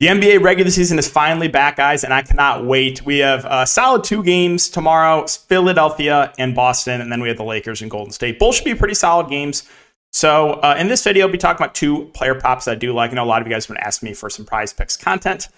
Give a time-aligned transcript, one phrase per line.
[0.00, 3.04] The NBA regular season is finally back, guys, and I cannot wait.
[3.04, 7.44] We have a solid two games tomorrow Philadelphia and Boston, and then we have the
[7.44, 8.38] Lakers and Golden State.
[8.38, 9.68] Both should be pretty solid games.
[10.10, 12.94] So, uh, in this video, I'll be talking about two player props that I do
[12.94, 13.10] like.
[13.10, 14.96] I know a lot of you guys have been asking me for some prize picks
[14.96, 15.48] content.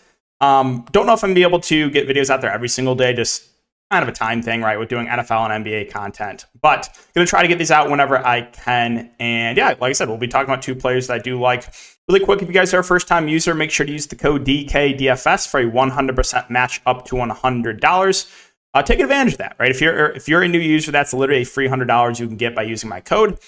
[0.41, 2.69] Um, don't know if I'm going to be able to get videos out there every
[2.69, 3.49] single day, just
[3.93, 6.47] kind of a time thing, right, with doing NFL and NBA content.
[6.63, 9.11] But going to try to get these out whenever I can.
[9.21, 11.67] And yeah, like I said, we'll be talking about two players that I do like.
[12.09, 14.17] Really quick, if you guys are a first time user, make sure to use the
[14.17, 18.49] code DKDFS for a 100% match up to $100.
[18.75, 19.71] Uh, take advantage of that, right?
[19.71, 22.39] If you're if you're a new user, that's literally a free hundred dollars you can
[22.39, 23.39] get by using my code.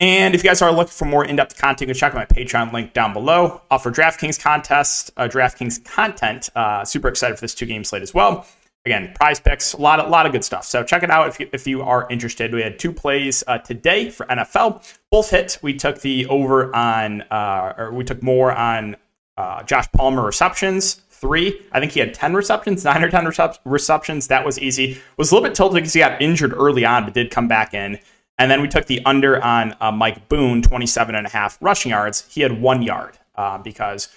[0.00, 2.26] And if you guys are looking for more in-depth content, you can check out my
[2.26, 3.62] Patreon link down below.
[3.70, 6.50] Offer DraftKings contest, uh, DraftKings content.
[6.56, 8.46] Uh, super excited for this two-game slate as well.
[8.84, 10.64] Again, prize picks, a lot, a lot of good stuff.
[10.64, 12.54] So check it out if you, if you are interested.
[12.54, 15.58] We had two plays uh, today for NFL, both hit.
[15.62, 18.96] We took the over on, uh, or we took more on
[19.36, 21.02] uh, Josh Palmer receptions.
[21.10, 24.28] Three, I think he had ten receptions, nine or ten recep- receptions.
[24.28, 25.00] That was easy.
[25.16, 27.74] Was a little bit tilted because he got injured early on, but did come back
[27.74, 27.98] in.
[28.38, 31.90] And then we took the under on uh, Mike Boone, 27 and a half rushing
[31.90, 32.24] yards.
[32.30, 34.08] He had one yard uh, because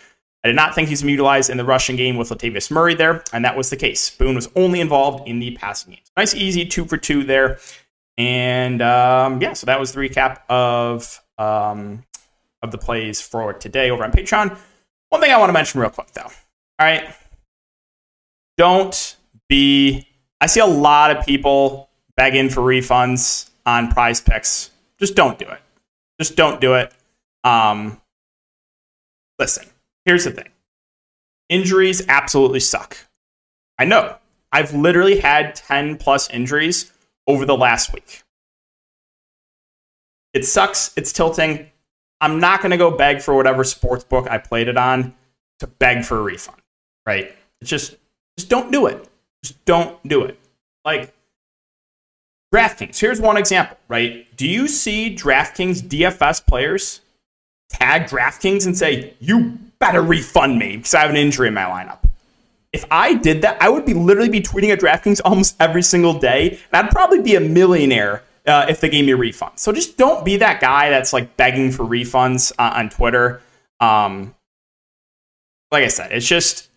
[0.43, 3.45] I did not think he's utilized in the rushing game with Latavius Murray there, and
[3.45, 4.09] that was the case.
[4.09, 6.01] Boone was only involved in the passing game.
[6.17, 7.59] Nice, easy two for two there.
[8.17, 12.03] And um, yeah, so that was the recap of um,
[12.61, 14.57] of the plays for today over on Patreon.
[15.09, 16.21] One thing I want to mention real quick though.
[16.21, 16.31] All
[16.79, 17.13] right,
[18.57, 19.15] don't
[19.47, 20.07] be.
[20.39, 24.71] I see a lot of people begging for refunds on Prize Picks.
[24.99, 25.59] Just don't do it.
[26.19, 26.91] Just don't do it.
[27.43, 28.01] Um,
[29.39, 29.65] listen,
[30.05, 30.49] here's the thing
[31.49, 32.97] injuries absolutely suck.
[33.77, 34.15] I know.
[34.51, 36.91] I've literally had 10 plus injuries
[37.27, 38.23] over the last week.
[40.33, 40.91] It sucks.
[40.95, 41.69] It's tilting.
[42.21, 45.13] I'm not going to go beg for whatever sports book I played it on
[45.59, 46.61] to beg for a refund,
[47.05, 47.35] right?
[47.59, 47.95] It's just,
[48.37, 49.07] just don't do it.
[49.43, 50.39] Just don't do it.
[50.85, 51.13] Like,
[52.53, 54.27] DraftKings, here's one example, right?
[54.35, 57.01] Do you see DraftKings DFS players
[57.69, 61.63] tag DraftKings and say, you better refund me because I have an injury in my
[61.63, 61.99] lineup.
[62.71, 66.17] If I did that, I would be literally be tweeting at DraftKings almost every single
[66.17, 66.51] day.
[66.71, 69.59] And I'd probably be a millionaire uh, if they gave me a refund.
[69.59, 73.41] So just don't be that guy that's like begging for refunds uh, on Twitter.
[73.81, 74.33] Um,
[75.71, 76.69] like I said, it's just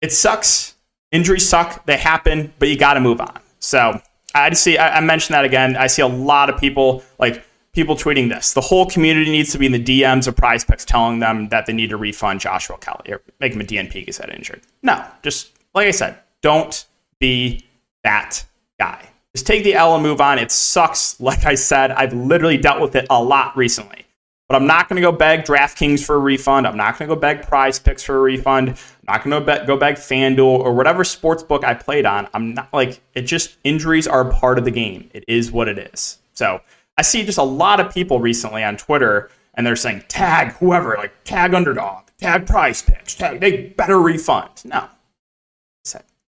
[0.00, 0.74] it sucks.
[1.12, 1.86] Injuries suck.
[1.86, 3.40] They happen, but you got to move on.
[3.58, 4.00] So
[4.34, 4.78] I see.
[4.78, 5.76] I, I mentioned that again.
[5.76, 7.45] I see a lot of people like
[7.76, 8.54] people tweeting this.
[8.54, 11.66] The whole community needs to be in the DMs of prize picks telling them that
[11.66, 14.62] they need to refund Joshua Kelly or make him a DNP because he's injured.
[14.82, 16.84] No, just like I said, don't
[17.20, 17.64] be
[18.02, 18.44] that
[18.80, 19.08] guy.
[19.34, 20.38] Just take the L and move on.
[20.38, 21.20] It sucks.
[21.26, 24.06] Like I said, I've literally dealt with it a lot recently.
[24.48, 26.66] But I'm not going to go beg DraftKings for a refund.
[26.66, 28.68] I'm not going to go beg Prize Picks for a refund.
[28.70, 28.76] I'm
[29.08, 32.28] not going to go beg FanDuel or whatever sports book I played on.
[32.32, 33.22] I'm not like it.
[33.22, 35.10] Just injuries are part of the game.
[35.12, 36.18] It is what it is.
[36.32, 36.60] So
[36.96, 40.96] I see just a lot of people recently on Twitter, and they're saying tag whoever,
[40.96, 44.64] like tag underdog, tag Prize Picks, tag they better refund.
[44.64, 44.88] No,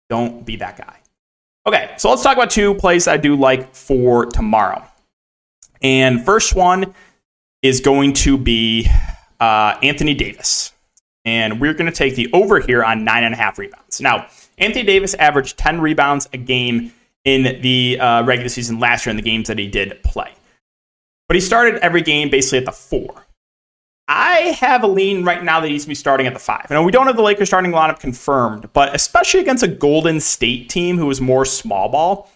[0.10, 0.98] don't be that guy.
[1.68, 4.84] Okay, so let's talk about two plays I do like for tomorrow.
[5.82, 6.94] And first one
[7.62, 8.90] is going to be
[9.40, 10.74] uh, Anthony Davis.
[11.26, 14.02] And we're going to take the over here on nine and a half rebounds.
[14.02, 14.28] Now,
[14.58, 16.92] Anthony Davis averaged 10 rebounds a game
[17.24, 20.34] in the uh, regular season last year in the games that he did play.
[21.30, 23.28] But he started every game basically at the four.
[24.08, 26.68] I have a lean right now that he's going to be starting at the five.
[26.72, 30.68] Know we don't have the Lakers starting lineup confirmed, but especially against a Golden State
[30.70, 32.32] team who is more small ball,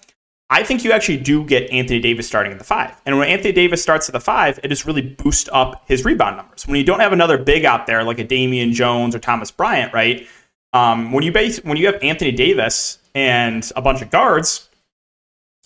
[0.52, 2.96] I think you actually do get Anthony Davis starting at the five.
[3.08, 6.38] And when Anthony Davis starts at the five, it just really boosts up his rebound
[6.38, 6.68] numbers.
[6.68, 9.91] When you don't have another big out there like a Damian Jones or Thomas Bryant,
[9.91, 10.28] right?
[10.73, 14.70] Um, when you base when you have Anthony Davis and a bunch of guards,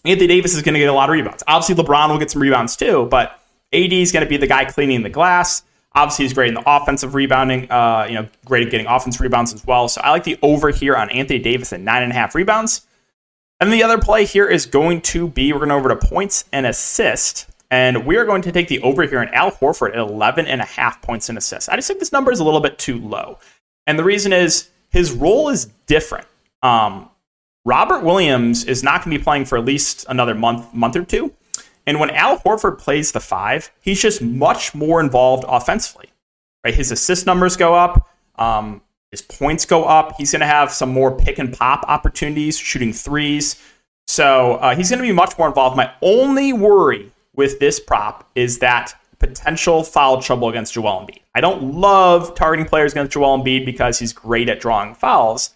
[0.07, 1.43] Anthony Davis is going to get a lot of rebounds.
[1.47, 3.39] Obviously, LeBron will get some rebounds too, but
[3.73, 5.63] AD is going to be the guy cleaning the glass.
[5.93, 7.69] Obviously, he's great in the offensive rebounding.
[7.69, 9.89] Uh, you know, great at getting offensive rebounds as well.
[9.89, 12.87] So I like the over here on Anthony Davis at nine and a half rebounds.
[13.59, 16.65] And the other play here is going to be we're going over to points and
[16.65, 17.47] assist.
[17.69, 20.61] And we are going to take the over here in Al Horford at 11 and
[20.61, 21.67] a half points and assists.
[21.67, 23.39] I just think this number is a little bit too low.
[23.87, 26.27] And the reason is his role is different.
[26.63, 27.09] Um,
[27.67, 31.03] Robert Williams is not going to be playing for at least another month, month or
[31.03, 31.33] two.
[31.85, 36.07] And when Al Horford plays the five, he's just much more involved offensively.
[36.63, 38.07] Right, his assist numbers go up,
[38.39, 38.81] um,
[39.11, 40.15] his points go up.
[40.17, 43.61] He's going to have some more pick and pop opportunities, shooting threes.
[44.07, 45.75] So uh, he's going to be much more involved.
[45.75, 51.19] My only worry with this prop is that potential foul trouble against Joel Embiid.
[51.35, 55.53] I don't love targeting players against Joel Embiid because he's great at drawing fouls.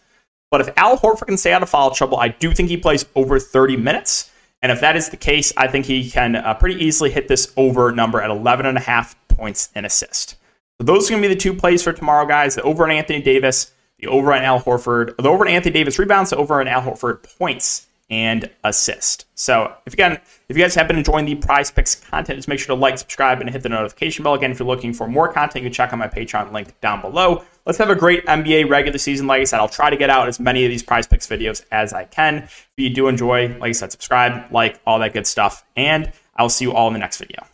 [0.52, 3.06] But if Al Horford can stay out of foul trouble, I do think he plays
[3.16, 4.30] over 30 minutes.
[4.62, 7.52] And if that is the case, I think he can uh, pretty easily hit this
[7.58, 10.36] over number at 11 and a half points and assist.
[10.78, 12.56] So those are going to be the two plays for tomorrow, guys.
[12.56, 15.98] The over on Anthony Davis, the over on Al Horford, the over on Anthony Davis
[15.98, 19.26] rebounds, the over on Al Horford points and assist.
[19.36, 20.20] So if again,
[20.50, 22.98] if you guys have been enjoying the Prize Picks content, just make sure to like,
[22.98, 24.34] subscribe, and hit the notification bell.
[24.34, 27.00] Again, if you're looking for more content, you can check out my Patreon link down
[27.00, 27.46] below.
[27.66, 29.28] Let's have a great NBA regular season.
[29.28, 31.64] Like I said, I'll try to get out as many of these Prize Picks videos
[31.72, 32.38] as I can.
[32.38, 36.50] If you do enjoy, like I said, subscribe, like all that good stuff, and I'll
[36.50, 37.46] see you all in the next video.